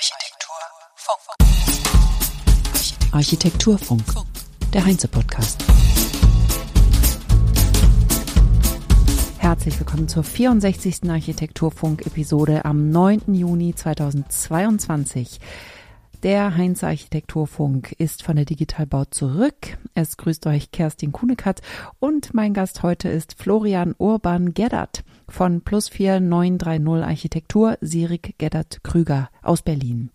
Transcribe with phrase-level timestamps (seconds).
[0.00, 1.36] Architekturfunk.
[3.12, 4.02] Architekturfunk,
[4.72, 5.62] der Heinze-Podcast.
[9.36, 11.10] Herzlich willkommen zur 64.
[11.10, 13.34] Architekturfunk-Episode am 9.
[13.34, 15.38] Juni 2022.
[16.22, 19.78] Der Heinz Architekturfunk ist von der Digitalbau zurück.
[19.94, 21.62] Es grüßt euch Kerstin Kunekat
[21.98, 29.30] und mein Gast heute ist Florian Urban Geddert von Plus 4930 Architektur Sirik Geddert Krüger
[29.40, 30.10] aus Berlin.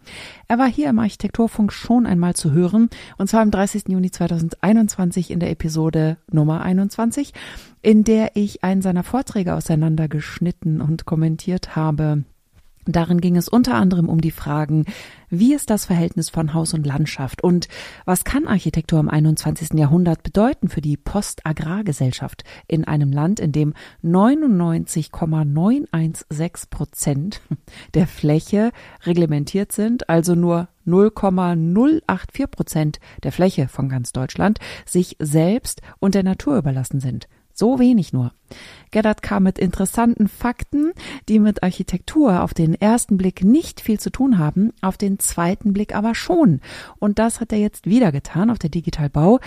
[0.48, 3.86] Er war hier im Architekturfunk schon einmal zu hören und zwar am 30.
[3.88, 7.34] Juni 2021 in der Episode Nummer 21,
[7.82, 12.26] in der ich einen seiner Vorträge auseinandergeschnitten und kommentiert habe.
[12.86, 14.86] Darin ging es unter anderem um die Fragen,
[15.30, 17.68] wie ist das Verhältnis von Haus und Landschaft und
[18.06, 19.74] was kann Architektur im 21.
[19.74, 27.42] Jahrhundert bedeuten für die Postagrargesellschaft in einem Land, in dem 99,916 Prozent
[27.96, 28.70] der Fläche
[29.04, 36.22] reglementiert sind, also nur 0,084 Prozent der Fläche von ganz Deutschland sich selbst und der
[36.24, 37.28] Natur überlassen sind.
[37.58, 38.34] So wenig nur.
[38.92, 40.92] Gerhard kam mit interessanten Fakten,
[41.30, 45.72] die mit Architektur auf den ersten Blick nicht viel zu tun haben, auf den zweiten
[45.72, 46.60] Blick aber schon.
[47.00, 49.40] Und das hat er jetzt wieder getan auf der Digitalbau,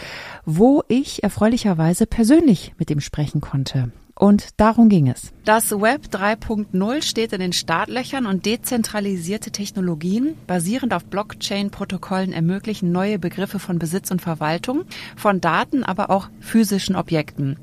[0.46, 3.92] wo ich erfreulicherweise persönlich mit ihm sprechen konnte.
[4.14, 5.32] Und darum ging es.
[5.44, 13.18] Das Web 3.0 steht in den Startlöchern und dezentralisierte Technologien basierend auf Blockchain-Protokollen ermöglichen neue
[13.18, 17.58] Begriffe von Besitz und Verwaltung, von Daten, aber auch physischen Objekten.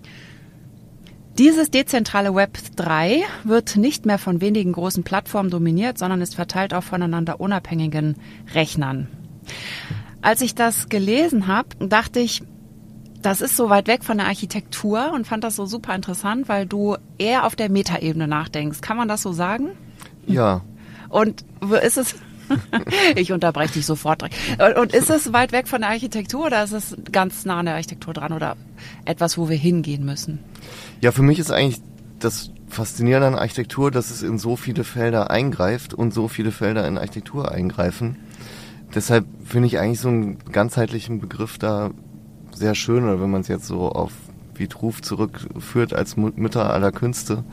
[1.38, 6.74] Dieses dezentrale Web 3 wird nicht mehr von wenigen großen Plattformen dominiert, sondern ist verteilt
[6.74, 8.16] auf voneinander unabhängigen
[8.54, 9.08] Rechnern.
[10.22, 12.42] Als ich das gelesen habe, dachte ich,
[13.22, 16.66] das ist so weit weg von der Architektur und fand das so super interessant, weil
[16.66, 18.80] du eher auf der Metaebene nachdenkst.
[18.80, 19.72] Kann man das so sagen?
[20.28, 20.62] Ja.
[21.10, 21.44] Und
[21.84, 22.16] ist es
[23.16, 24.24] ich unterbreche dich sofort.
[24.24, 27.76] Und ist es weit weg von der Architektur oder ist es ganz nah an der
[27.76, 28.56] Architektur dran oder
[29.06, 30.40] etwas, wo wir hingehen müssen?
[31.02, 31.82] Ja, für mich ist eigentlich
[32.20, 36.88] das Faszinierende an Architektur, dass es in so viele Felder eingreift und so viele Felder
[36.88, 38.18] in Architektur eingreifen.
[38.94, 41.92] Deshalb finde ich eigentlich so einen ganzheitlichen Begriff da
[42.54, 44.12] sehr schön, oder wenn man es jetzt so auf
[44.54, 47.44] Vitruv zurückführt als Mütter aller Künste,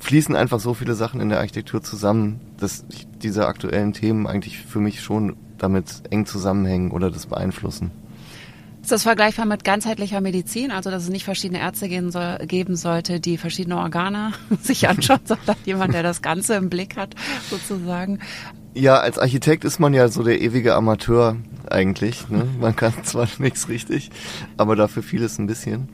[0.00, 2.84] fließen einfach so viele Sachen in der Architektur zusammen, dass
[3.22, 7.90] diese aktuellen Themen eigentlich für mich schon damit eng zusammenhängen oder das beeinflussen.
[8.88, 13.20] Ist das vergleichbar mit ganzheitlicher Medizin, also dass es nicht verschiedene Ärzte soll, geben sollte,
[13.20, 14.32] die verschiedene Organe
[14.62, 17.14] sich anschauen, sondern jemand, der das Ganze im Blick hat,
[17.50, 18.20] sozusagen?
[18.72, 21.36] Ja, als Architekt ist man ja so der ewige Amateur
[21.68, 22.30] eigentlich.
[22.30, 22.48] Ne?
[22.58, 24.08] Man kann zwar nichts richtig,
[24.56, 25.90] aber dafür vieles ein bisschen.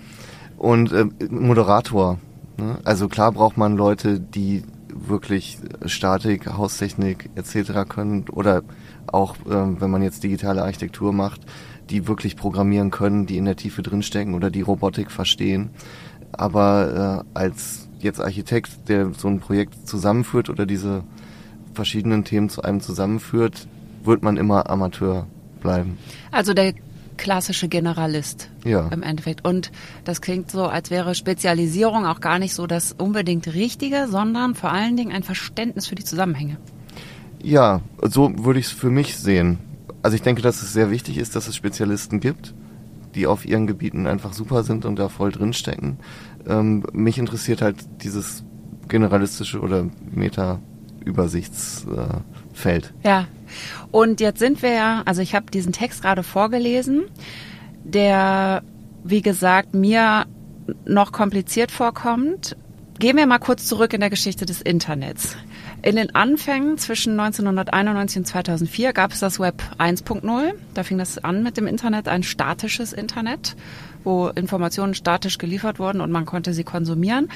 [0.57, 2.21] Und äh, Moderator.
[2.59, 2.79] Ne?
[2.85, 7.89] Also klar braucht man Leute, die wirklich Statik, Haustechnik etc.
[7.89, 8.63] können oder
[9.09, 11.41] auch, äh, wenn man jetzt digitale Architektur macht,
[11.91, 15.71] die wirklich programmieren können, die in der Tiefe drinstecken oder die Robotik verstehen.
[16.33, 21.05] Aber äh, als jetzt Architekt, der so ein Projekt zusammenführt oder diese
[21.73, 23.67] verschiedenen Themen zu einem zusammenführt,
[24.05, 25.27] wird man immer Amateur
[25.61, 25.99] bleiben.
[26.31, 26.75] Also der
[27.17, 28.89] klassische Generalist ja.
[28.89, 29.45] im Endeffekt.
[29.45, 29.71] Und
[30.05, 34.73] das klingt so, als wäre Spezialisierung auch gar nicht so das unbedingt Richtige, sondern vor
[34.73, 36.57] allen Dingen ein Verständnis für die Zusammenhänge.
[37.43, 39.59] Ja, so würde ich es für mich sehen.
[40.05, 42.53] Also ich denke, dass es sehr wichtig ist, dass es Spezialisten gibt,
[43.15, 45.97] die auf ihren Gebieten einfach super sind und da voll drinstecken.
[46.47, 48.45] Ähm, mich interessiert halt dieses
[48.87, 52.93] generalistische oder Meta-Übersichtsfeld.
[53.03, 53.27] Äh, ja,
[53.93, 57.05] und jetzt sind wir ja, also ich habe diesen Text gerade vorgelesen,
[57.83, 58.63] der,
[59.05, 60.27] wie gesagt, mir
[60.85, 62.59] noch kompliziert vorkommt.
[62.99, 65.39] Gehen wir mal kurz zurück in der Geschichte des Internets.
[65.85, 70.55] In den Anfängen zwischen 1991 und 2004 gab es das Web 1.0.
[70.73, 73.55] Da fing das an mit dem Internet, ein statisches Internet,
[74.03, 77.29] wo Informationen statisch geliefert wurden und man konnte sie konsumieren.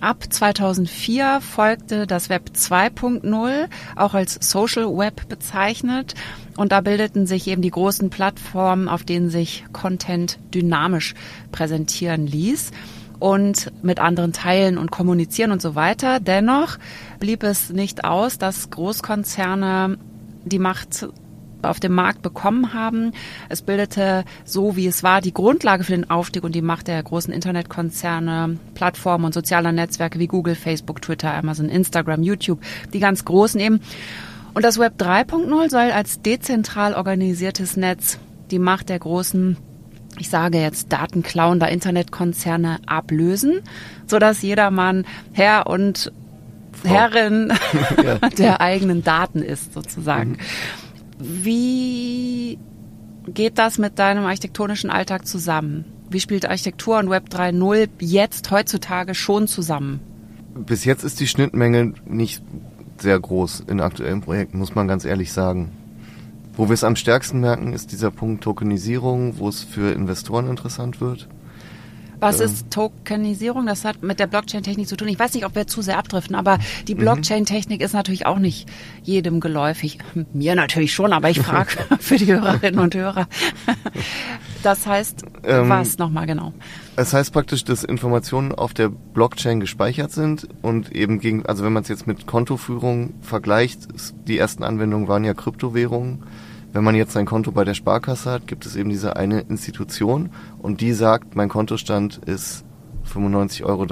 [0.00, 6.14] Ab 2004 folgte das Web 2.0, auch als Social Web bezeichnet.
[6.58, 11.14] Und da bildeten sich eben die großen Plattformen, auf denen sich Content dynamisch
[11.52, 12.70] präsentieren ließ
[13.18, 16.20] und mit anderen teilen und kommunizieren und so weiter.
[16.20, 16.78] Dennoch
[17.20, 19.98] blieb es nicht aus, dass Großkonzerne
[20.44, 21.08] die Macht
[21.62, 23.12] auf dem Markt bekommen haben.
[23.48, 27.02] Es bildete so, wie es war, die Grundlage für den Aufstieg und die Macht der
[27.02, 32.60] großen Internetkonzerne, Plattformen und sozialer Netzwerke wie Google, Facebook, Twitter, Amazon, Instagram, YouTube,
[32.92, 33.80] die ganz großen eben.
[34.54, 38.18] Und das Web 3.0 soll als dezentral organisiertes Netz
[38.50, 39.56] die Macht der großen
[40.18, 43.60] ich sage jetzt datenklauender Internetkonzerne ablösen,
[44.06, 46.12] sodass jedermann Herr und
[46.84, 47.52] Herrin
[48.38, 50.30] der eigenen Daten ist, sozusagen.
[50.30, 50.36] Mhm.
[51.18, 52.58] Wie
[53.26, 55.84] geht das mit deinem architektonischen Alltag zusammen?
[56.10, 60.00] Wie spielt Architektur und Web 3.0 jetzt heutzutage schon zusammen?
[60.54, 62.42] Bis jetzt ist die Schnittmenge nicht
[63.00, 65.72] sehr groß in aktuellen Projekten, muss man ganz ehrlich sagen.
[66.56, 71.00] Wo wir es am stärksten merken, ist dieser Punkt Tokenisierung, wo es für Investoren interessant
[71.00, 71.28] wird.
[72.20, 73.66] Was ist Tokenisierung?
[73.66, 75.08] Das hat mit der Blockchain-Technik zu tun.
[75.08, 76.58] Ich weiß nicht, ob wir zu sehr abdriften, aber
[76.88, 77.00] die mhm.
[77.00, 78.68] Blockchain-Technik ist natürlich auch nicht
[79.02, 79.98] jedem geläufig.
[80.32, 81.70] Mir natürlich schon, aber ich frage
[82.00, 83.28] für die Hörerinnen und Hörer.
[84.62, 86.52] Das heißt, ähm, was nochmal genau?
[86.96, 91.72] Es heißt praktisch, dass Informationen auf der Blockchain gespeichert sind und eben gegen, also wenn
[91.72, 93.88] man es jetzt mit Kontoführung vergleicht,
[94.26, 96.22] die ersten Anwendungen waren ja Kryptowährungen
[96.74, 100.30] wenn man jetzt sein Konto bei der Sparkasse hat, gibt es eben diese eine Institution
[100.58, 102.64] und die sagt, mein Kontostand ist
[103.06, 103.86] 95,63 Euro.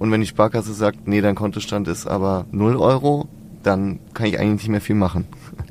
[0.00, 3.28] Und wenn die Sparkasse sagt, nee, dein Kontostand ist aber 0 Euro,
[3.62, 5.26] dann kann ich eigentlich nicht mehr viel machen.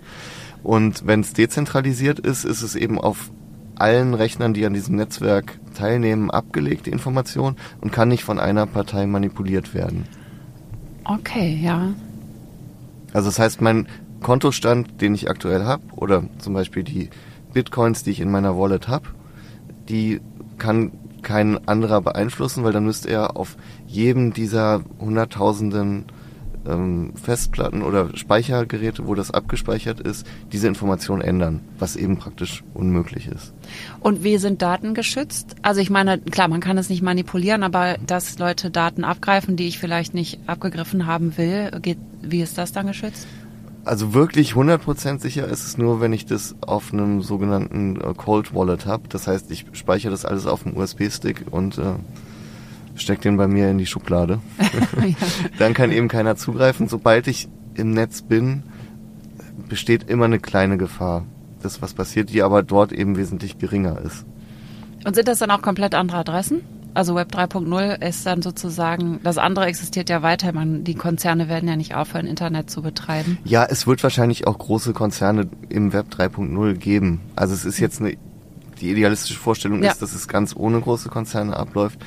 [0.64, 3.30] Und wenn es dezentralisiert ist, ist es eben auf
[3.76, 8.66] allen Rechnern, die an diesem Netzwerk teilnehmen, abgelegt, die Information, und kann nicht von einer
[8.66, 10.08] Partei manipuliert werden.
[11.04, 11.90] Okay, ja.
[13.14, 13.88] Also das heißt, mein
[14.26, 17.12] Kontostand, den ich aktuell habe, oder zum Beispiel die
[17.54, 19.10] Bitcoins, die ich in meiner Wallet habe,
[19.88, 20.20] die
[20.58, 23.56] kann kein anderer beeinflussen, weil dann müsste er auf
[23.86, 26.06] jedem dieser hunderttausenden
[26.68, 33.28] ähm, Festplatten oder Speichergeräte, wo das abgespeichert ist, diese Information ändern, was eben praktisch unmöglich
[33.28, 33.54] ist.
[34.00, 35.56] Und wie sind Daten geschützt?
[35.62, 39.68] Also ich meine, klar, man kann es nicht manipulieren, aber dass Leute Daten abgreifen, die
[39.68, 43.28] ich vielleicht nicht abgegriffen haben will, geht, wie ist das dann geschützt?
[43.86, 48.54] Also wirklich 100% sicher ist es nur, wenn ich das auf einem sogenannten äh, Cold
[48.56, 49.08] Wallet habe.
[49.10, 51.94] Das heißt, ich speichere das alles auf einem USB-Stick und äh,
[52.96, 54.40] stecke den bei mir in die Schublade.
[55.06, 55.16] ja.
[55.60, 56.88] Dann kann eben keiner zugreifen.
[56.88, 58.64] Sobald ich im Netz bin,
[59.70, 61.24] besteht immer eine kleine Gefahr,
[61.62, 64.26] dass was passiert, die aber dort eben wesentlich geringer ist.
[65.06, 66.62] Und sind das dann auch komplett andere Adressen?
[66.96, 70.54] Also Web 3.0 ist dann sozusagen, das andere existiert ja weiter.
[70.54, 73.38] Man, die Konzerne werden ja nicht aufhören, Internet zu betreiben.
[73.44, 77.20] Ja, es wird wahrscheinlich auch große Konzerne im Web 3.0 geben.
[77.36, 78.16] Also es ist jetzt eine,
[78.80, 79.92] die idealistische Vorstellung ja.
[79.92, 82.00] ist, dass es ganz ohne große Konzerne abläuft.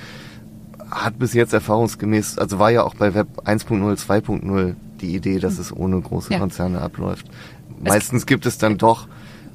[0.90, 5.56] Hat bis jetzt erfahrungsgemäß, also war ja auch bei Web 1.0, 2.0 die Idee, dass
[5.56, 5.60] hm.
[5.60, 6.38] es ohne große ja.
[6.38, 7.26] Konzerne abläuft.
[7.78, 9.06] Meistens gibt es dann doch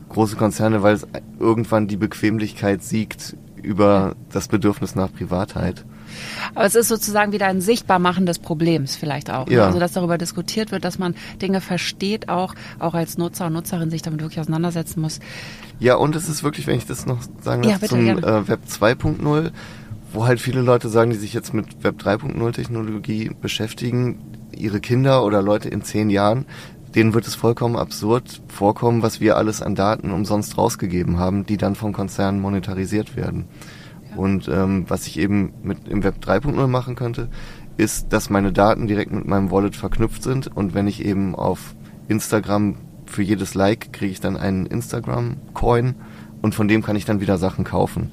[0.09, 1.07] große Konzerne, weil es
[1.39, 5.85] irgendwann die Bequemlichkeit siegt über das Bedürfnis nach Privatheit.
[6.53, 9.47] Aber es ist sozusagen wieder ein Sichtbarmachen des Problems vielleicht auch.
[9.47, 9.53] Ne?
[9.53, 9.59] Ja.
[9.61, 9.65] Ne?
[9.67, 13.89] Also dass darüber diskutiert wird, dass man Dinge versteht, auch, auch als Nutzer und Nutzerin
[13.89, 15.19] sich damit wirklich auseinandersetzen muss.
[15.79, 18.61] Ja, und es ist wirklich, wenn ich das noch sagen darf, ja, zum äh, Web
[18.69, 19.51] 2.0,
[20.11, 24.19] wo halt viele Leute sagen, die sich jetzt mit Web 3.0 Technologie beschäftigen,
[24.55, 26.45] ihre Kinder oder Leute in zehn Jahren
[26.95, 31.57] denen wird es vollkommen absurd vorkommen, was wir alles an Daten umsonst rausgegeben haben, die
[31.57, 33.45] dann vom Konzern monetarisiert werden.
[34.11, 34.17] Ja.
[34.17, 37.29] Und ähm, was ich eben mit im Web 3.0 machen könnte,
[37.77, 41.75] ist, dass meine Daten direkt mit meinem Wallet verknüpft sind und wenn ich eben auf
[42.07, 42.75] Instagram
[43.05, 45.95] für jedes Like kriege ich dann einen Instagram-Coin
[46.41, 48.11] und von dem kann ich dann wieder Sachen kaufen.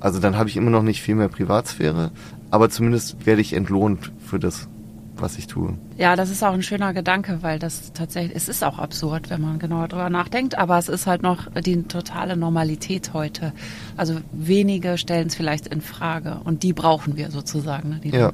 [0.00, 2.10] Also dann habe ich immer noch nicht viel mehr Privatsphäre,
[2.50, 4.68] aber zumindest werde ich entlohnt für das,
[5.16, 5.74] was ich tue.
[5.96, 9.40] Ja, das ist auch ein schöner Gedanke, weil das tatsächlich, es ist auch absurd, wenn
[9.40, 13.52] man genauer drüber nachdenkt, aber es ist halt noch die totale Normalität heute.
[13.96, 18.00] Also wenige stellen es vielleicht in Frage und die brauchen wir sozusagen.
[18.02, 18.32] Ne, ja.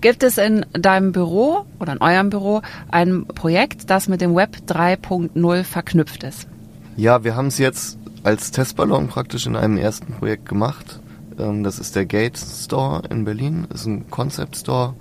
[0.00, 4.56] Gibt es in deinem Büro oder in eurem Büro ein Projekt, das mit dem Web
[4.66, 6.48] 3.0 verknüpft ist?
[6.96, 11.00] Ja, wir haben es jetzt als Testballon praktisch in einem ersten Projekt gemacht.
[11.38, 14.94] Ähm, das ist der Gate Store in Berlin, das ist ein Concept Store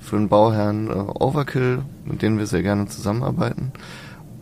[0.00, 3.72] für den Bauherrn äh, Overkill, mit denen wir sehr gerne zusammenarbeiten.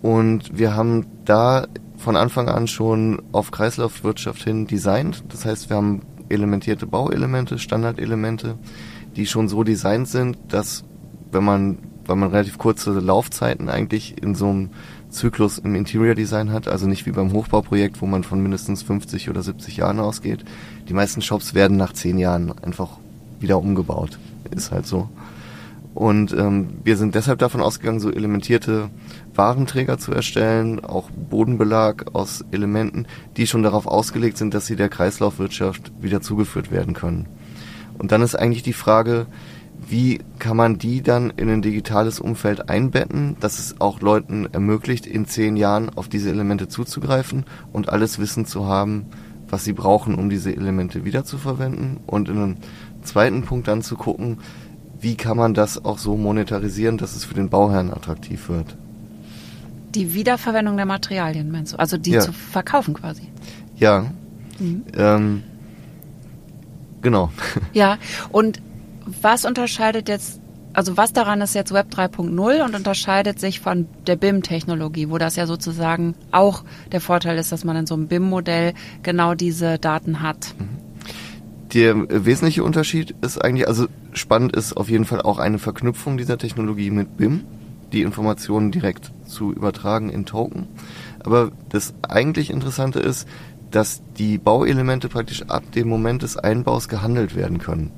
[0.00, 5.24] Und wir haben da von Anfang an schon auf Kreislaufwirtschaft hin designt.
[5.28, 8.56] Das heißt, wir haben elementierte Bauelemente, Standardelemente,
[9.16, 10.84] die schon so designt sind, dass
[11.32, 14.70] wenn man, weil man relativ kurze Laufzeiten eigentlich in so einem
[15.10, 19.30] Zyklus im Interior Design hat, also nicht wie beim Hochbauprojekt, wo man von mindestens 50
[19.30, 20.44] oder 70 Jahren ausgeht.
[20.88, 22.98] Die meisten Shops werden nach 10 Jahren einfach
[23.40, 24.18] wieder umgebaut.
[24.50, 25.08] Ist halt so.
[25.98, 28.88] Und ähm, wir sind deshalb davon ausgegangen, so elementierte
[29.34, 34.90] Warenträger zu erstellen, auch Bodenbelag aus Elementen, die schon darauf ausgelegt sind, dass sie der
[34.90, 37.26] Kreislaufwirtschaft wieder zugeführt werden können.
[37.98, 39.26] Und dann ist eigentlich die Frage,
[39.88, 45.04] wie kann man die dann in ein digitales Umfeld einbetten, dass es auch Leuten ermöglicht,
[45.04, 49.06] in zehn Jahren auf diese Elemente zuzugreifen und alles Wissen zu haben,
[49.48, 51.96] was sie brauchen, um diese Elemente wiederzuverwenden.
[52.06, 52.56] Und in einem
[53.02, 54.38] zweiten Punkt dann zu gucken,
[55.00, 58.76] wie kann man das auch so monetarisieren, dass es für den Bauherrn attraktiv wird.
[59.94, 61.78] Die Wiederverwendung der Materialien, meinst du?
[61.78, 62.20] Also die Ja.
[62.20, 63.22] zu verkaufen quasi.
[63.76, 64.06] Ja,
[64.58, 64.82] Mhm.
[64.96, 65.42] ähm,
[67.02, 67.30] genau.
[67.72, 67.98] Ja,
[68.30, 68.60] und
[69.22, 70.40] was unterscheidet jetzt,
[70.74, 75.36] also was daran ist jetzt Web 3.0 und unterscheidet sich von der BIM-Technologie, wo das
[75.36, 80.20] ja sozusagen auch der Vorteil ist, dass man in so einem BIM-Modell genau diese Daten
[80.22, 80.54] hat.
[81.74, 86.38] Der wesentliche Unterschied ist eigentlich, also spannend ist auf jeden Fall auch eine Verknüpfung dieser
[86.38, 87.44] Technologie mit BIM,
[87.92, 90.66] die Informationen direkt zu übertragen in Token.
[91.20, 93.28] Aber das eigentlich Interessante ist,
[93.70, 97.90] dass die Bauelemente praktisch ab dem Moment des Einbaus gehandelt werden können.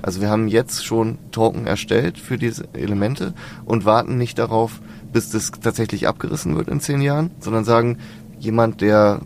[0.00, 3.34] Also wir haben jetzt schon Token erstellt für diese Elemente
[3.66, 4.80] und warten nicht darauf,
[5.12, 7.98] bis das tatsächlich abgerissen wird in zehn Jahren, sondern sagen,
[8.38, 9.20] jemand, der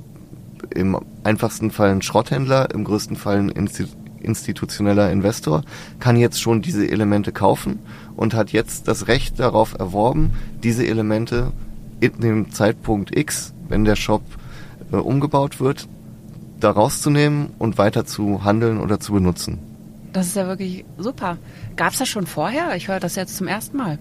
[0.70, 3.86] im einfachsten Fall ein Schrotthändler, im größten Fall ein Insti
[4.20, 5.64] institutioneller Investor,
[5.98, 7.80] kann jetzt schon diese Elemente kaufen
[8.14, 10.30] und hat jetzt das Recht darauf erworben,
[10.62, 11.52] diese Elemente
[11.98, 14.22] in dem Zeitpunkt X, wenn der Shop
[14.92, 15.88] äh, umgebaut wird,
[16.60, 19.58] da rauszunehmen und weiter zu handeln oder zu benutzen.
[20.12, 21.38] Das ist ja wirklich super.
[21.76, 22.76] Gab es das schon vorher?
[22.76, 23.98] Ich höre das jetzt zum ersten Mal.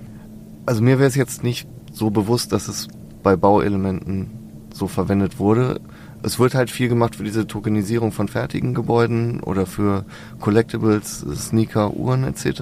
[0.65, 2.87] Also mir wäre es jetzt nicht so bewusst, dass es
[3.23, 4.29] bei Bauelementen
[4.73, 5.79] so verwendet wurde.
[6.23, 10.05] Es wird halt viel gemacht für diese Tokenisierung von fertigen Gebäuden oder für
[10.39, 12.61] Collectibles, Sneaker, Uhren etc.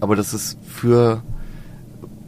[0.00, 1.22] Aber dass es für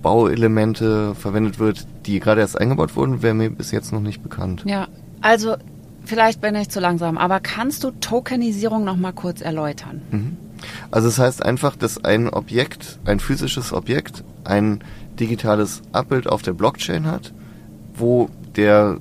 [0.03, 4.63] Bauelemente verwendet wird, die gerade erst eingebaut wurden, wäre mir bis jetzt noch nicht bekannt.
[4.65, 4.89] Ja,
[5.21, 5.57] also
[6.05, 10.03] vielleicht bin ich zu langsam, aber kannst du Tokenisierung noch mal kurz erläutern?
[10.11, 10.37] Mhm.
[10.91, 14.81] Also es heißt einfach, dass ein Objekt, ein physisches Objekt, ein
[15.19, 17.33] digitales Abbild auf der Blockchain hat,
[17.95, 18.99] wo der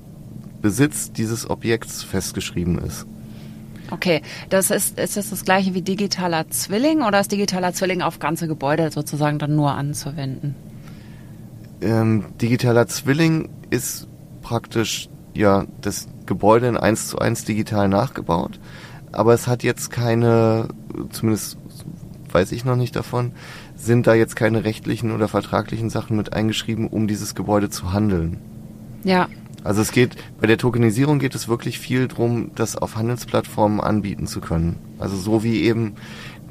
[0.65, 3.05] Besitz dieses Objekts festgeschrieben ist.
[3.91, 8.17] Okay, das ist, ist das das gleiche wie digitaler Zwilling oder ist digitaler Zwilling auf
[8.17, 10.55] ganze Gebäude sozusagen dann nur anzuwenden?
[11.81, 14.07] Ähm, digitaler Zwilling ist
[14.41, 18.59] praktisch ja das Gebäude in 1 zu 1 digital nachgebaut,
[19.11, 20.69] aber es hat jetzt keine,
[21.11, 21.59] zumindest
[22.31, 23.33] weiß ich noch nicht davon,
[23.75, 28.39] sind da jetzt keine rechtlichen oder vertraglichen Sachen mit eingeschrieben, um dieses Gebäude zu handeln.
[29.03, 29.27] Ja,
[29.65, 34.27] Also es geht, bei der Tokenisierung geht es wirklich viel drum, das auf Handelsplattformen anbieten
[34.27, 34.75] zu können.
[34.99, 35.95] Also so wie eben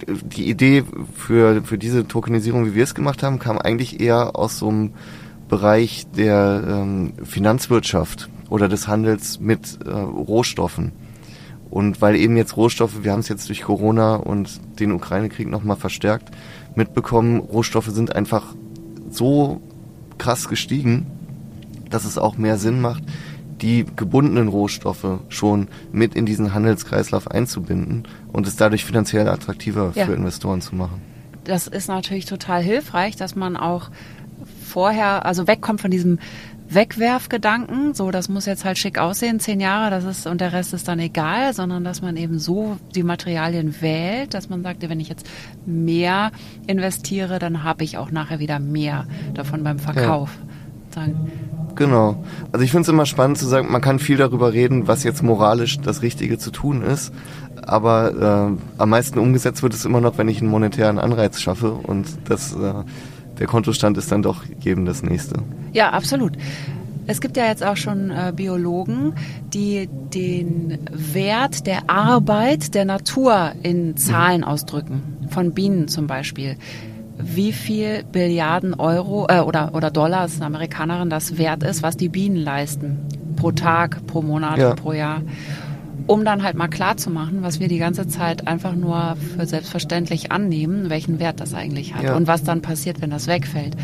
[0.04, 0.83] die Idee
[1.14, 4.94] für, für diese Tokenisierung, wie wir es gemacht haben, kam eigentlich eher aus so einem
[5.49, 10.90] Bereich der ähm, Finanzwirtschaft oder des Handels mit äh, Rohstoffen.
[11.71, 15.76] Und weil eben jetzt Rohstoffe, wir haben es jetzt durch Corona und den Ukraine-Krieg nochmal
[15.76, 16.33] verstärkt
[16.75, 18.56] mitbekommen, Rohstoffe sind einfach
[19.09, 19.61] so
[20.18, 21.06] krass gestiegen,
[21.91, 23.03] dass es auch mehr Sinn macht,
[23.61, 30.07] die gebundenen Rohstoffe schon mit in diesen Handelskreislauf einzubinden und es dadurch finanziell attraktiver Ja.
[30.07, 31.00] für Investoren zu machen.
[31.45, 33.91] das ist natürlich total hilfreich, dass man auch
[34.64, 36.19] vorher, also wegkommt von diesem
[36.71, 40.73] Wegwerfgedanken, so das muss jetzt halt schick aussehen, zehn Jahre, das ist und der Rest
[40.75, 45.00] ist dann egal, sondern dass man eben so die Materialien wählt, dass man sagt, wenn
[45.00, 45.26] ich jetzt
[45.67, 46.31] mehr
[46.67, 50.31] investiere, dann habe ich auch nachher wieder mehr davon beim Verkauf.
[50.91, 51.31] Sagen,
[51.76, 52.23] Genau.
[52.52, 55.23] Also ich finde es immer spannend zu sagen, man kann viel darüber reden, was jetzt
[55.23, 57.12] moralisch das Richtige zu tun ist.
[57.62, 61.73] Aber äh, am meisten umgesetzt wird es immer noch, wenn ich einen monetären Anreiz schaffe
[61.73, 62.75] und das, äh,
[63.38, 65.37] der Kontostand ist dann doch jedem das nächste.
[65.73, 66.33] Ja, absolut.
[67.07, 69.14] Es gibt ja jetzt auch schon äh, Biologen,
[69.52, 75.02] die den Wert der Arbeit der Natur in Zahlen ausdrücken.
[75.28, 76.57] Von Bienen zum Beispiel.
[77.26, 81.97] Wie viel Billiarden Euro äh, oder, oder Dollar, ist eine Amerikanerin, das wert ist, was
[81.97, 82.99] die Bienen leisten.
[83.37, 84.75] Pro Tag, pro Monat, Ja.
[84.75, 85.23] pro Jahr.
[86.07, 89.47] Um dann halt mal klar zu machen, was wir die ganze Zeit einfach nur für
[89.47, 92.14] selbstverständlich annehmen, welchen Wert das eigentlich hat Ja.
[92.16, 93.75] und was dann passiert, wenn das wegfällt.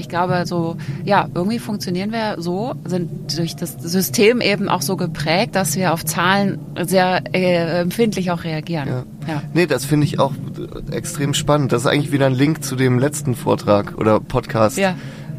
[0.00, 4.96] Ich glaube, so, ja, irgendwie funktionieren wir so, sind durch das System eben auch so
[4.96, 8.88] geprägt, dass wir auf Zahlen sehr äh, empfindlich auch reagieren.
[8.88, 9.04] Ja.
[9.28, 9.42] Ja.
[9.52, 11.72] Nee, das finde ich auch äh, extrem spannend.
[11.72, 14.94] Das ist eigentlich wieder ein Link zu dem letzten Vortrag oder Podcast, Ja.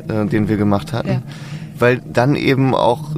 [0.08, 1.10] äh, den wir gemacht hatten.
[1.10, 1.22] Ja.
[1.78, 3.10] Weil dann eben auch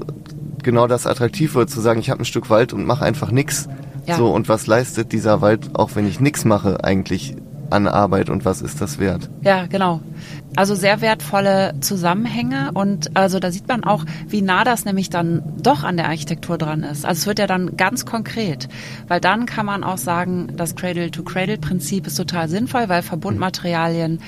[0.63, 3.67] genau das attraktiv wird, zu sagen, ich habe ein Stück Wald und mache einfach nix.
[4.07, 4.15] Ja.
[4.15, 7.35] So, und was leistet dieser Wald, auch wenn ich nix mache, eigentlich
[7.73, 9.29] an Arbeit und was ist das wert?
[9.41, 10.01] Ja, genau.
[10.55, 15.41] Also sehr wertvolle Zusammenhänge und also da sieht man auch, wie nah das nämlich dann
[15.61, 17.05] doch an der Architektur dran ist.
[17.05, 18.69] Also es wird ja dann ganz konkret,
[19.07, 24.21] weil dann kann man auch sagen, das Cradle-to-Cradle-Prinzip ist total sinnvoll, weil Verbundmaterialien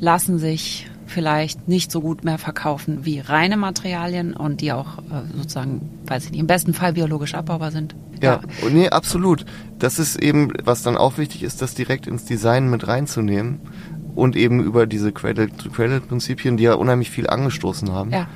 [0.00, 5.22] lassen sich vielleicht nicht so gut mehr verkaufen wie reine Materialien und die auch äh,
[5.36, 7.96] sozusagen, weiß ich nicht, im besten Fall biologisch abbaubar sind.
[8.22, 9.44] Ja, und nee, absolut.
[9.78, 13.60] Das ist eben, was dann auch wichtig ist, das direkt ins Design mit reinzunehmen.
[14.14, 18.10] und eben über diese Cradle-to-Cradle-Prinzipien, die ja unheimlich viel angestoßen haben.
[18.10, 18.26] Ja.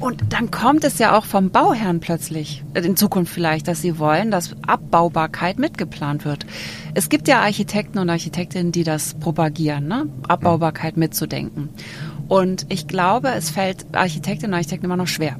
[0.00, 3.98] Und dann kommt es ja auch vom Bauherrn plötzlich, äh, in Zukunft vielleicht, dass sie
[3.98, 6.46] wollen, dass Abbaubarkeit mitgeplant wird.
[6.94, 10.06] Es gibt ja Architekten und Architektinnen, die das propagieren, ne?
[10.28, 11.68] Abbaubarkeit mitzudenken.
[12.28, 15.36] Und ich glaube, es fällt Architektinnen und Architekten immer noch schwer,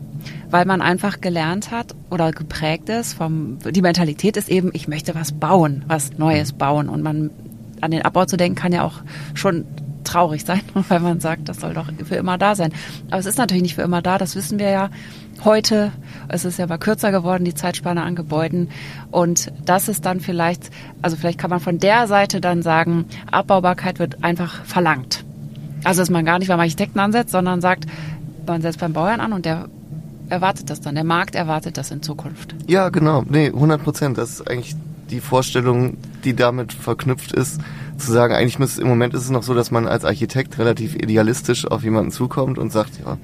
[0.51, 5.15] weil man einfach gelernt hat oder geprägt ist vom, die Mentalität ist eben, ich möchte
[5.15, 7.31] was bauen, was Neues bauen und man
[7.81, 9.03] an den Abbau zu denken kann ja auch
[9.35, 9.65] schon
[10.05, 12.73] traurig sein, weil man sagt, das soll doch für immer da sein.
[13.11, 14.91] Aber es ist natürlich nicht für immer da, das wissen wir ja
[15.45, 15.93] heute.
[16.29, 18.71] Es ist ja aber kürzer geworden, die Zeitspanne an Gebäuden.
[19.11, 20.71] Und das ist dann vielleicht,
[21.03, 25.25] also vielleicht kann man von der Seite dann sagen, Abbaubarkeit wird einfach verlangt.
[25.83, 27.87] Also dass man gar nicht beim Architekten ansetzt, sondern sagt,
[28.47, 29.69] man setzt beim Bauern an und der
[30.29, 30.95] erwartet das dann.
[30.95, 32.55] Der Markt erwartet das in Zukunft.
[32.67, 33.25] Ja, genau.
[33.29, 34.19] Nee, 100 Prozent.
[34.19, 34.75] Das ist eigentlich
[35.11, 37.61] die Vorstellung, die damit verknüpft ist,
[37.97, 40.95] zu sagen, eigentlich müsste im Moment ist es noch so, dass man als Architekt relativ
[40.95, 43.19] idealistisch auf jemanden zukommt und sagt, ja,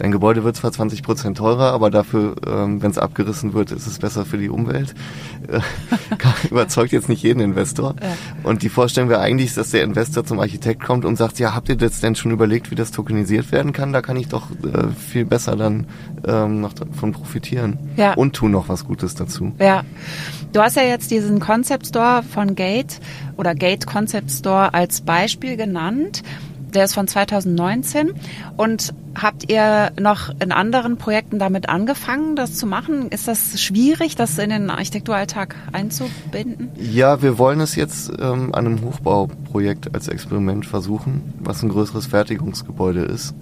[0.00, 3.86] dein Gebäude wird zwar 20 Prozent teurer, aber dafür, ähm, wenn es abgerissen wird, ist
[3.86, 4.94] es besser für die Umwelt.
[5.46, 5.60] Äh,
[6.50, 7.94] überzeugt jetzt nicht jeden Investor.
[8.00, 8.16] Ja.
[8.42, 11.68] Und die Vorstellung wäre eigentlich, dass der Investor zum Architekt kommt und sagt, ja, habt
[11.68, 13.92] ihr das denn schon überlegt, wie das tokenisiert werden kann?
[13.92, 15.86] Da kann ich doch äh, viel besser dann
[16.26, 17.78] ähm, noch davon profitieren.
[17.96, 18.14] Ja.
[18.14, 19.52] Und tun noch was Gutes dazu.
[19.58, 19.84] Ja.
[20.52, 23.00] Du hast ja jetzt diesen Concept Store von Gate
[23.36, 26.22] oder Gate Concept Store als Beispiel genannt.
[26.70, 28.12] Der ist von 2019.
[28.56, 33.08] Und habt ihr noch in anderen Projekten damit angefangen, das zu machen?
[33.10, 36.70] Ist das schwierig, das in den Architekturalltag einzubinden?
[36.76, 42.06] Ja, wir wollen es jetzt ähm, an einem Hochbauprojekt als Experiment versuchen, was ein größeres
[42.06, 43.34] Fertigungsgebäude ist.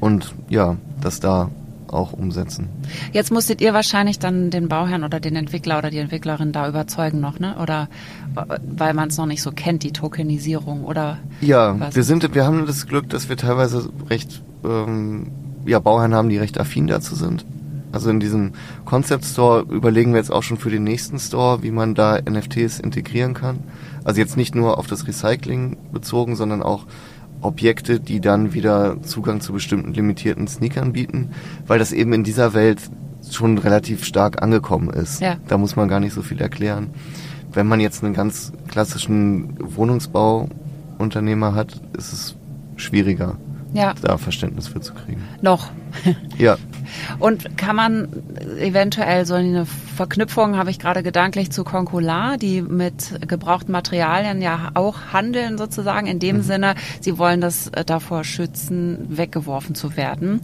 [0.00, 1.50] Und ja, das da
[1.92, 2.68] auch umsetzen.
[3.12, 7.20] Jetzt musstet ihr wahrscheinlich dann den Bauherrn oder den Entwickler oder die Entwicklerin da überzeugen
[7.20, 7.56] noch, ne?
[7.60, 7.88] Oder
[8.66, 11.94] weil man es noch nicht so kennt, die Tokenisierung oder Ja, was?
[11.94, 15.30] wir sind, wir haben das Glück, dass wir teilweise recht ähm,
[15.66, 17.44] ja, Bauherren haben, die recht affin dazu sind.
[17.92, 18.52] Also in diesem
[18.86, 22.80] Concept Store überlegen wir jetzt auch schon für den nächsten Store, wie man da NFTs
[22.80, 23.58] integrieren kann.
[24.02, 26.86] Also jetzt nicht nur auf das Recycling bezogen, sondern auch
[27.42, 31.30] Objekte, die dann wieder Zugang zu bestimmten limitierten Sneakern bieten,
[31.66, 32.80] weil das eben in dieser Welt
[33.30, 35.20] schon relativ stark angekommen ist.
[35.20, 35.36] Ja.
[35.48, 36.90] Da muss man gar nicht so viel erklären.
[37.52, 42.36] Wenn man jetzt einen ganz klassischen Wohnungsbauunternehmer hat, ist es
[42.76, 43.36] schwieriger,
[43.72, 43.94] ja.
[44.00, 45.22] da Verständnis für zu kriegen.
[45.40, 45.70] Noch.
[46.38, 46.56] ja.
[47.18, 48.08] Und kann man
[48.58, 54.70] eventuell so eine Verknüpfung, habe ich gerade gedanklich, zu Concolar, die mit gebrauchten Materialien ja
[54.74, 56.42] auch handeln sozusagen, in dem mhm.
[56.42, 60.40] Sinne, sie wollen das äh, davor schützen, weggeworfen zu werden.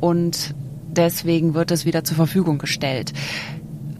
[0.00, 0.54] Und
[0.88, 3.12] deswegen wird es wieder zur Verfügung gestellt.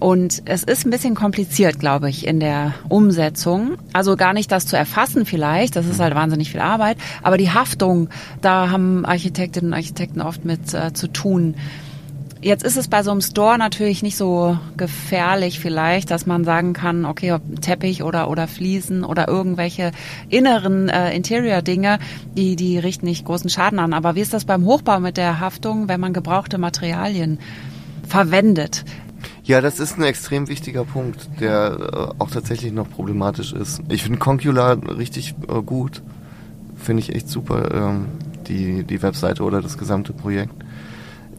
[0.03, 3.79] Und es ist ein bisschen kompliziert, glaube ich, in der Umsetzung.
[3.93, 7.53] Also gar nicht das zu erfassen vielleicht, das ist halt wahnsinnig viel Arbeit, aber die
[7.53, 8.09] Haftung,
[8.41, 11.55] da haben Architektinnen und Architekten oft mit äh, zu tun.
[12.43, 16.73] Jetzt ist es bei so einem Store natürlich nicht so gefährlich vielleicht, dass man sagen
[16.73, 19.93] kann, okay, Teppich oder oder Fliesen oder irgendwelche
[20.29, 22.01] inneren äh, Interior-Dinge,
[22.37, 23.93] die die richten nicht großen Schaden an.
[23.93, 27.39] Aber wie ist das beim Hochbau mit der Haftung, wenn man gebrauchte Materialien
[28.09, 28.85] verwendet?
[29.45, 31.77] Ja, das ist ein extrem wichtiger Punkt, der
[32.19, 33.83] äh, auch tatsächlich noch problematisch ist.
[33.89, 36.03] Ich finde Concular richtig äh, gut.
[36.75, 38.07] Finde ich echt super, ähm,
[38.49, 40.62] die, die Webseite oder das gesamte Projekt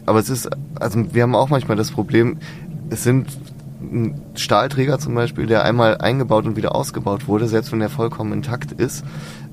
[0.05, 2.37] aber es ist, also wir haben auch manchmal das Problem,
[2.89, 3.27] es sind
[3.81, 8.33] ein Stahlträger zum Beispiel, der einmal eingebaut und wieder ausgebaut wurde, selbst wenn der vollkommen
[8.33, 9.03] intakt ist,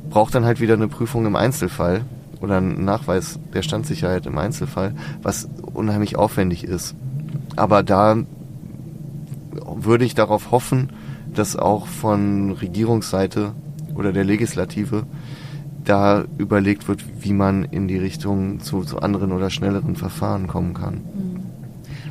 [0.08, 2.02] braucht dann halt wieder eine Prüfung im Einzelfall
[2.40, 6.94] oder einen Nachweis der Standsicherheit im Einzelfall, was unheimlich aufwendig ist.
[7.56, 8.16] Aber da
[9.74, 10.90] würde ich darauf hoffen,
[11.34, 13.52] dass auch von Regierungsseite
[13.94, 15.04] oder der Legislative
[15.84, 20.74] da überlegt wird, wie man in die Richtung zu, zu anderen oder schnelleren Verfahren kommen
[20.74, 20.94] kann.
[20.94, 21.40] Mhm.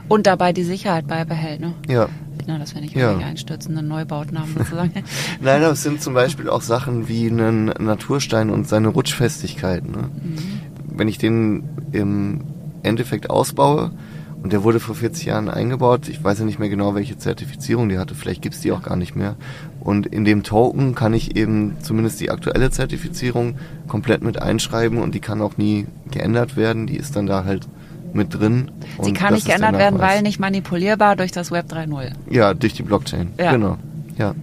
[0.08, 1.74] Und dabei die Sicherheit beibehält, ne?
[1.88, 2.10] Ja.
[2.48, 3.16] Na, dass wir nicht ja.
[3.16, 4.92] einstürzende Neubauten haben, sozusagen.
[5.40, 9.88] Nein, aber es sind zum Beispiel auch Sachen wie ein Naturstein und seine Rutschfestigkeit.
[9.88, 10.10] Ne?
[10.24, 10.38] Mhm.
[10.98, 12.42] Wenn ich den im
[12.82, 13.92] Endeffekt ausbaue,
[14.42, 16.08] und der wurde vor 40 Jahren eingebaut.
[16.08, 18.16] Ich weiß ja nicht mehr genau, welche Zertifizierung die hatte.
[18.16, 19.36] Vielleicht gibt's die auch gar nicht mehr.
[19.82, 23.56] Und in dem Token kann ich eben zumindest die aktuelle Zertifizierung
[23.88, 26.86] komplett mit einschreiben und die kann auch nie geändert werden.
[26.86, 27.68] Die ist dann da halt
[28.14, 28.72] mit drin.
[29.02, 32.12] Sie kann nicht geändert werden, weil nicht manipulierbar durch das Web 3.0.
[32.30, 33.30] Ja, durch die Blockchain.
[33.38, 33.52] Ja.
[33.52, 33.78] Genau.
[34.18, 34.36] Ja.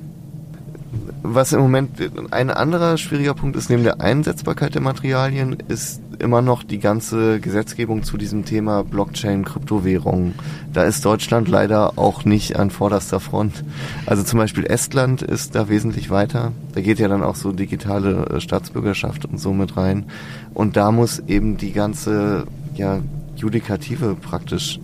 [1.22, 1.90] Was im Moment
[2.31, 7.40] ein anderer schwieriger Punkt ist, neben der Einsetzbarkeit der Materialien, ist immer noch die ganze
[7.40, 10.35] Gesetzgebung zu diesem Thema Blockchain, Kryptowährungen.
[10.72, 13.64] Da ist Deutschland leider auch nicht an vorderster Front.
[14.07, 16.52] Also zum Beispiel Estland ist da wesentlich weiter.
[16.74, 20.07] Da geht ja dann auch so digitale äh, Staatsbürgerschaft und so mit rein.
[20.55, 23.00] Und da muss eben die ganze ja,
[23.37, 24.81] Judikative praktisch,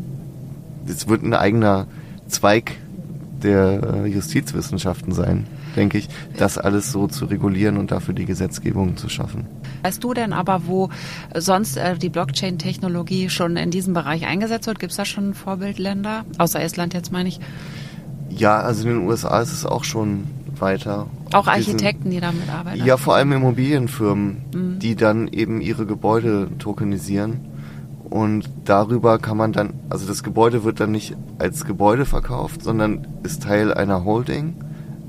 [0.87, 1.87] es wird ein eigener
[2.29, 2.73] Zweig
[3.43, 8.97] der äh, Justizwissenschaften sein denke ich, das alles so zu regulieren und dafür die Gesetzgebung
[8.97, 9.47] zu schaffen.
[9.83, 10.91] Weißt du denn aber, wo
[11.35, 14.79] sonst äh, die Blockchain-Technologie schon in diesem Bereich eingesetzt wird?
[14.79, 16.25] Gibt es da schon Vorbildländer?
[16.39, 17.41] Außer Estland jetzt meine ich.
[18.31, 20.25] Ja, also in den USA ist es auch schon
[20.59, 21.07] weiter.
[21.33, 22.85] Auch Architekten, die damit arbeiten?
[22.85, 24.79] Ja, vor allem Immobilienfirmen, mhm.
[24.79, 27.41] die dann eben ihre Gebäude tokenisieren.
[28.09, 33.07] Und darüber kann man dann, also das Gebäude wird dann nicht als Gebäude verkauft, sondern
[33.23, 34.55] ist Teil einer Holding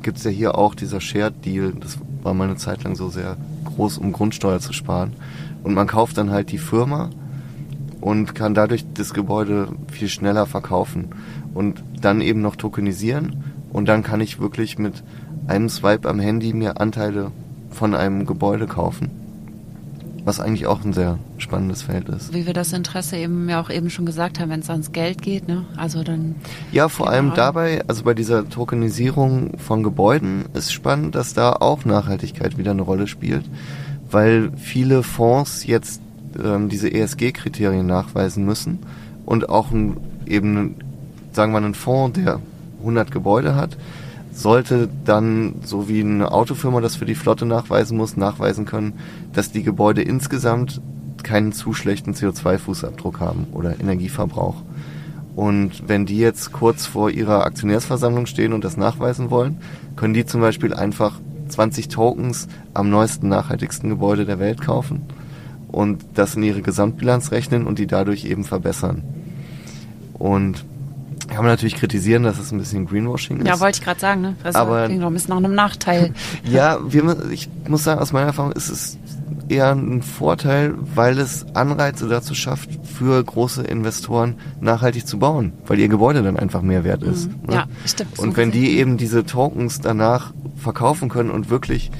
[0.04, 1.74] gibt es ja hier auch dieser Shared Deal.
[1.80, 5.14] Das war mal eine Zeit lang so sehr groß, um Grundsteuer zu sparen.
[5.64, 7.10] Und man kauft dann halt die Firma
[8.02, 11.10] und kann dadurch das Gebäude viel schneller verkaufen
[11.54, 13.44] und dann eben noch tokenisieren.
[13.72, 15.04] Und dann kann ich wirklich mit
[15.48, 17.32] einem Swipe am Handy mir Anteile
[17.72, 19.23] von einem Gebäude kaufen
[20.26, 22.34] was eigentlich auch ein sehr spannendes Feld ist.
[22.34, 25.22] Wie wir das Interesse eben ja auch eben schon gesagt haben, wenn es ans Geld
[25.22, 25.66] geht, ne?
[25.76, 26.36] Also dann.
[26.72, 27.36] Ja, vor allem an.
[27.36, 32.84] dabei, also bei dieser Tokenisierung von Gebäuden ist spannend, dass da auch Nachhaltigkeit wieder eine
[32.84, 33.46] Rolle spielt,
[34.10, 36.02] weil viele Fonds jetzt
[36.42, 38.80] ähm, diese ESG-Kriterien nachweisen müssen
[39.26, 40.76] und auch ein, eben,
[41.34, 42.40] sagen wir mal, ein Fonds, der
[42.80, 43.78] 100 Gebäude hat,
[44.34, 48.94] sollte dann, so wie eine Autofirma das für die Flotte nachweisen muss, nachweisen können,
[49.32, 50.82] dass die Gebäude insgesamt
[51.24, 54.62] keinen zu schlechten CO2-Fußabdruck haben oder Energieverbrauch.
[55.36, 59.62] Und wenn die jetzt kurz vor ihrer Aktionärsversammlung stehen und das nachweisen wollen,
[59.96, 65.04] können die zum Beispiel einfach 20 Tokens am neuesten, nachhaltigsten Gebäude der Welt kaufen
[65.72, 69.04] und das in ihre Gesamtbilanz rechnen und die dadurch eben verbessern.
[70.14, 70.66] Und
[71.28, 73.48] kann man natürlich kritisieren, dass es ein bisschen Greenwashing ist.
[73.48, 74.36] Ja, wollte ich gerade sagen, ne?
[74.44, 76.14] Das aber klingt doch ein bisschen nach einem Nachteil.
[76.44, 78.98] ja, wir, ich muss sagen, aus meiner Erfahrung ist es
[79.50, 85.80] eher ein Vorteil, weil es Anreize dazu schafft, für große Investoren nachhaltig zu bauen, weil
[85.80, 87.28] ihr Gebäude dann einfach mehr wert ist.
[87.28, 87.48] Mhm.
[87.48, 87.56] Ne?
[87.56, 88.20] Ja, stimmt.
[88.20, 91.92] Und wenn die eben diese Tokens danach verkaufen können und wirklich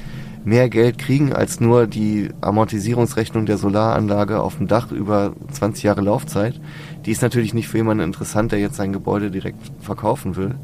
[0.44, 6.02] mehr Geld kriegen als nur die Amortisierungsrechnung der Solaranlage auf dem Dach über 20 Jahre
[6.02, 6.60] Laufzeit,
[7.06, 10.54] die ist natürlich nicht für jemanden interessant, der jetzt sein Gebäude direkt verkaufen will.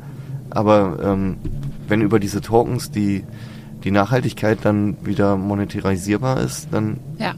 [0.50, 1.36] Aber ähm,
[1.88, 3.24] wenn über diese Tokens die,
[3.84, 7.34] die Nachhaltigkeit dann wieder monetarisierbar ist, dann ja.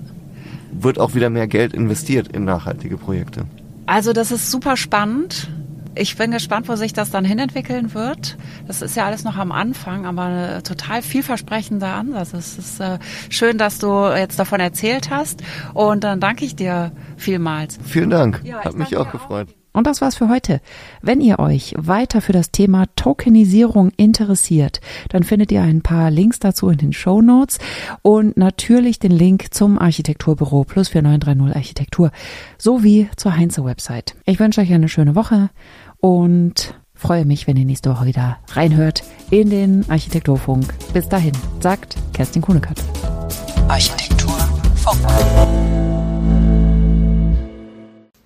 [0.73, 3.45] wird auch wieder mehr Geld investiert in nachhaltige Projekte.
[3.87, 5.51] Also das ist super spannend.
[5.95, 8.39] Ich bin gespannt, wo sich das dann hinentwickeln wird.
[8.67, 12.33] Das ist ja alles noch am Anfang, aber ein total vielversprechender Ansatz.
[12.33, 15.43] Es ist äh, schön, dass du jetzt davon erzählt hast
[15.75, 17.79] und dann danke ich dir vielmals.
[17.85, 18.41] Vielen Dank.
[18.45, 19.49] Ja, Hat mich auch gefreut.
[19.51, 19.62] Auch.
[19.73, 20.61] Und das war's für heute.
[21.01, 26.39] Wenn ihr euch weiter für das Thema Tokenisierung interessiert, dann findet ihr ein paar Links
[26.39, 27.59] dazu in den Show Notes
[28.03, 32.11] und natürlich den Link zum Architekturbüro plus 4930 Architektur
[32.59, 34.15] sowie zur Heinze Website.
[34.27, 35.51] Ich wünsche euch eine schöne Woche
[35.99, 40.75] und freue mich, wenn ihr nächste Woche wieder reinhört in den Architekturfunk.
[40.93, 42.83] Bis dahin, sagt Kerstin Kuhnekert.
[43.69, 45.92] Architekturfunk.